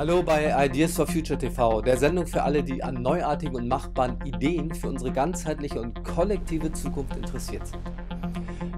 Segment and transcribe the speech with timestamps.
[0.00, 4.16] Hallo bei Ideas for Future TV, der Sendung für alle, die an neuartigen und machbaren
[4.24, 7.82] Ideen für unsere ganzheitliche und kollektive Zukunft interessiert sind.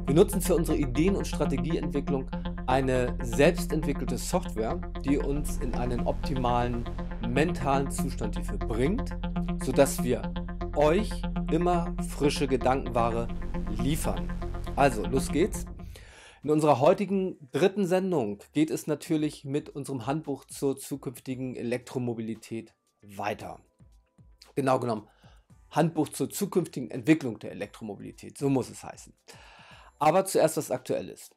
[0.05, 2.29] Wir nutzen für unsere Ideen- und Strategieentwicklung
[2.67, 6.83] eine selbstentwickelte Software, die uns in einen optimalen
[7.29, 9.17] mentalen Zustand hierfür bringt,
[9.63, 10.23] sodass wir
[10.75, 11.09] euch
[11.53, 13.29] immer frische Gedankenware
[13.81, 14.29] liefern.
[14.75, 15.67] Also, los geht's.
[16.45, 23.61] In unserer heutigen dritten Sendung geht es natürlich mit unserem Handbuch zur zukünftigen Elektromobilität weiter.
[24.57, 25.09] Genau genommen,
[25.71, 29.15] Handbuch zur zukünftigen Entwicklung der Elektromobilität, so muss es heißen.
[30.01, 31.31] Aber zuerst was Aktuelles.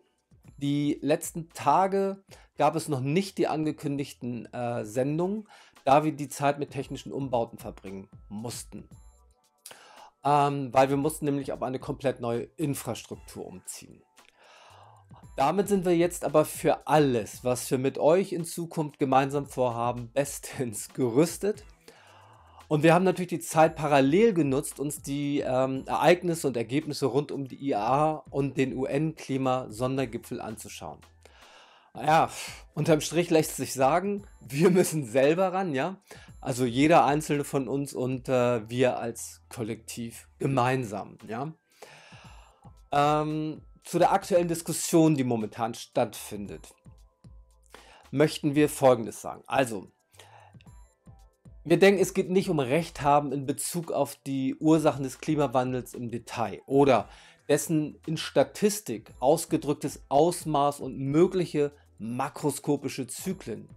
[0.58, 2.24] Die letzten Tage
[2.58, 5.48] gab es noch nicht die angekündigten äh, Sendungen,
[5.84, 8.90] da wir die Zeit mit technischen Umbauten verbringen mussten.
[10.24, 14.02] Ähm, weil wir mussten nämlich auf eine komplett neue Infrastruktur umziehen.
[15.36, 20.10] Damit sind wir jetzt aber für alles, was wir mit euch in Zukunft gemeinsam vorhaben,
[20.14, 21.66] bestens gerüstet.
[22.68, 27.32] Und wir haben natürlich die Zeit parallel genutzt, uns die ähm, Ereignisse und Ergebnisse rund
[27.32, 31.00] um die IAA und den UN-Klimasondergipfel anzuschauen.
[31.94, 32.30] Naja,
[32.74, 35.98] unterm Strich lässt sich sagen, wir müssen selber ran, ja.
[36.42, 41.54] Also jeder einzelne von uns und äh, wir als Kollektiv gemeinsam, ja.
[42.92, 46.74] Ähm, zu der aktuellen Diskussion, die momentan stattfindet,
[48.12, 49.44] möchten wir Folgendes sagen.
[49.46, 49.92] Also,
[51.64, 55.94] wir denken, es geht nicht um Recht haben in Bezug auf die Ursachen des Klimawandels
[55.94, 57.08] im Detail oder
[57.48, 63.70] dessen in Statistik ausgedrücktes Ausmaß und mögliche makroskopische Zyklen.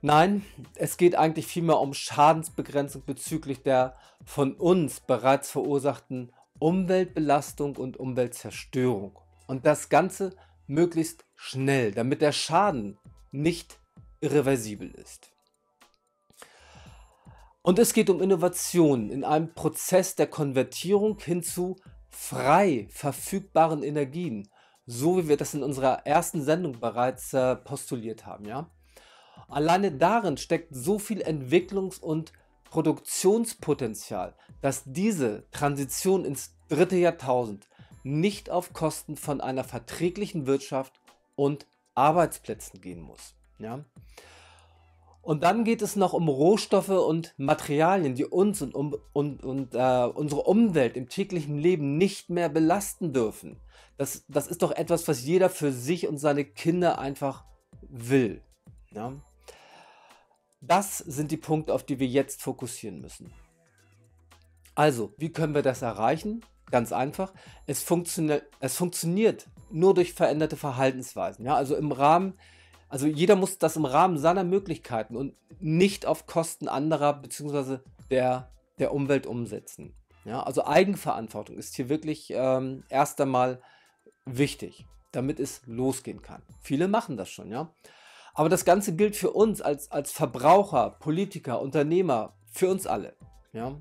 [0.00, 0.44] Nein,
[0.74, 3.94] es geht eigentlich vielmehr um Schadensbegrenzung bezüglich der
[4.24, 9.18] von uns bereits verursachten Umweltbelastung und Umweltzerstörung.
[9.48, 10.36] Und das Ganze
[10.68, 12.98] möglichst schnell, damit der Schaden
[13.32, 13.80] nicht
[14.20, 15.32] irreversibel ist.
[17.62, 21.76] Und es geht um Innovationen in einem Prozess der Konvertierung hin zu
[22.10, 24.48] frei verfügbaren Energien,
[24.86, 28.44] so wie wir das in unserer ersten Sendung bereits äh, postuliert haben.
[28.44, 28.70] Ja?
[29.48, 32.32] Alleine darin steckt so viel Entwicklungs- und
[32.72, 37.68] Produktionspotenzial, dass diese Transition ins dritte Jahrtausend
[38.02, 40.98] nicht auf Kosten von einer verträglichen Wirtschaft
[41.36, 43.34] und Arbeitsplätzen gehen muss.
[43.58, 43.84] Ja?
[45.20, 49.74] Und dann geht es noch um Rohstoffe und Materialien, die uns und, um, und, und
[49.74, 53.60] äh, unsere Umwelt im täglichen Leben nicht mehr belasten dürfen.
[53.98, 57.44] Das, das ist doch etwas, was jeder für sich und seine Kinder einfach
[57.82, 58.40] will.
[58.92, 59.12] Ja?
[60.62, 63.32] Das sind die Punkte, auf die wir jetzt fokussieren müssen.
[64.74, 66.42] Also, wie können wir das erreichen?
[66.70, 67.34] Ganz einfach.
[67.66, 71.44] Es, funktio es funktioniert nur durch veränderte Verhaltensweisen.
[71.44, 71.56] Ja?
[71.56, 72.38] Also im Rahmen
[72.92, 77.78] also jeder muss das im Rahmen seiner Möglichkeiten und nicht auf Kosten anderer bzw.
[78.10, 79.94] Der, der Umwelt umsetzen.
[80.26, 83.62] Ja, also Eigenverantwortung ist hier wirklich ähm, erst einmal
[84.26, 86.42] wichtig, damit es losgehen kann.
[86.60, 87.72] Viele machen das schon, ja.
[88.34, 93.14] Aber das Ganze gilt für uns als, als Verbraucher, Politiker, Unternehmer, für uns alle.
[93.52, 93.76] Ja.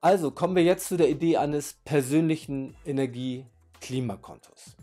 [0.00, 4.76] Also kommen wir jetzt zu der Idee eines persönlichen Energie-Klimakontos.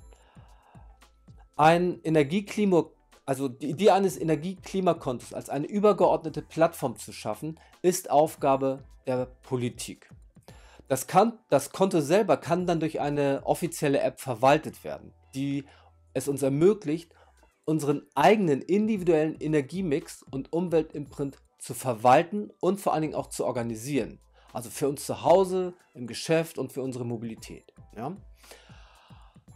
[1.56, 2.86] Ein Energieklima,
[3.26, 10.10] also die Idee eines Energieklimakontos als eine übergeordnete Plattform zu schaffen, ist Aufgabe der Politik.
[10.88, 15.66] Das, kann, das Konto selber kann dann durch eine offizielle App verwaltet werden, die
[16.16, 17.14] es uns ermöglicht,
[17.66, 24.20] unseren eigenen individuellen Energiemix und Umweltimprint zu verwalten und vor allen Dingen auch zu organisieren.
[24.54, 27.74] Also für uns zu Hause, im Geschäft und für unsere Mobilität.
[27.96, 28.16] Ja?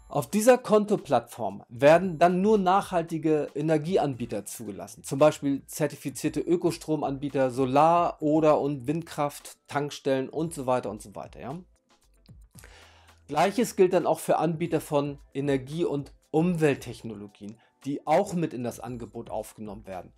[0.09, 8.59] Auf dieser Kontoplattform werden dann nur nachhaltige Energieanbieter zugelassen, zum Beispiel zertifizierte Ökostromanbieter, Solar- oder
[8.59, 11.40] und Windkraft, Tankstellen und so weiter und so weiter.
[11.40, 11.59] Ja?
[13.28, 18.79] Gleiches gilt dann auch für Anbieter von Energie- und Umwelttechnologien, die auch mit in das
[18.79, 20.14] Angebot aufgenommen werden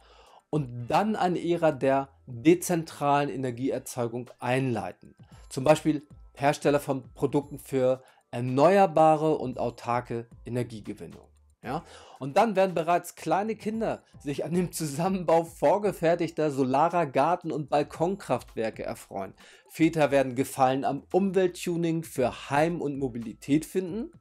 [0.51, 5.15] und dann eine Ära der dezentralen Energieerzeugung einleiten.
[5.49, 11.27] Zum Beispiel Hersteller von Produkten für erneuerbare und autarke Energiegewinnung.
[11.63, 11.83] Ja?
[12.19, 18.83] Und dann werden bereits kleine Kinder sich an dem Zusammenbau vorgefertigter solarer Garten- und Balkonkraftwerke
[18.83, 19.33] erfreuen.
[19.69, 24.11] Väter werden Gefallen am Umwelttuning für Heim und Mobilität finden.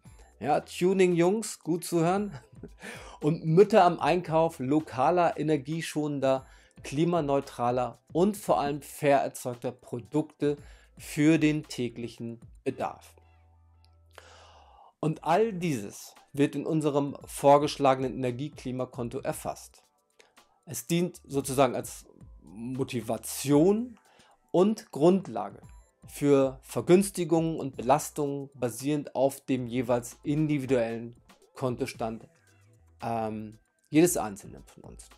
[0.41, 2.33] Ja, Tuning-Jungs, gut zu hören.
[3.21, 6.47] Und Mütter am Einkauf lokaler, energieschonender,
[6.83, 10.57] klimaneutraler und vor allem fair erzeugter Produkte
[10.97, 13.15] für den täglichen Bedarf.
[14.99, 19.85] Und all dieses wird in unserem vorgeschlagenen Energieklimakonto erfasst.
[20.65, 22.07] Es dient sozusagen als
[22.43, 23.99] Motivation
[24.53, 25.61] und Grundlage
[26.11, 31.17] für Vergünstigungen und Belastungen basierend auf dem jeweils individuellen
[31.55, 32.29] Kontostand
[33.03, 33.59] ähm,
[33.89, 35.09] jedes Einzelnen von uns.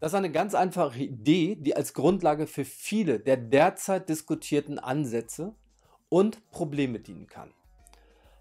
[0.00, 5.54] Das ist eine ganz einfache Idee, die als Grundlage für viele der derzeit diskutierten Ansätze
[6.08, 7.52] und Probleme dienen kann.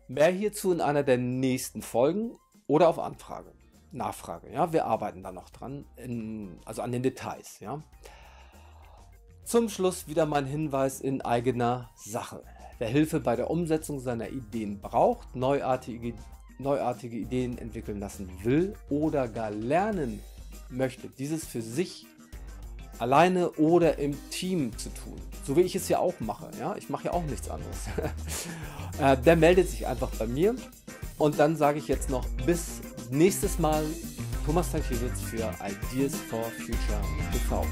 [0.08, 2.38] Mehr hierzu in einer der nächsten Folgen
[2.68, 3.52] oder auf Anfrage.
[3.92, 4.52] Nachfrage.
[4.52, 7.60] Ja, wir arbeiten da noch dran, in, also an den Details.
[7.60, 7.82] Ja.
[9.48, 12.44] Zum Schluss wieder mein Hinweis in eigener Sache.
[12.80, 16.16] Wer Hilfe bei der Umsetzung seiner Ideen braucht, neuartige,
[16.60, 20.20] neuartige Ideen entwickeln lassen will oder gar lernen
[20.70, 22.06] möchte, dieses für sich
[23.00, 25.16] alleine oder im Team zu tun,
[25.46, 27.86] so wie ich es ja auch mache, ja, ich mache ja auch nichts anderes,
[29.00, 30.56] äh, der meldet sich einfach bei mir
[31.18, 33.86] und dann sage ich jetzt noch bis nächstes Mal
[34.46, 37.02] Thomas Tankiewicz für Ideas for Future
[37.32, 37.66] TV.